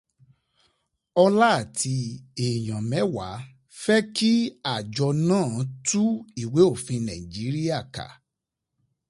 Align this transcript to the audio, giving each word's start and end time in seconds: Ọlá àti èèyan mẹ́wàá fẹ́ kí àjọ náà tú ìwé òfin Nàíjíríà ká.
Ọlá 1.23 1.47
àti 1.61 1.95
èèyan 2.45 2.81
mẹ́wàá 2.91 3.29
fẹ́ 3.81 3.99
kí 4.15 4.31
àjọ 4.73 5.07
náà 5.29 5.49
tú 5.87 6.03
ìwé 6.43 6.61
òfin 6.73 7.01
Nàíjíríà 7.07 7.79
ká. 7.95 8.05